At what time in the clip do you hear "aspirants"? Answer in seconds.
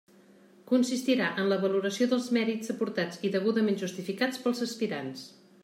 4.71-5.27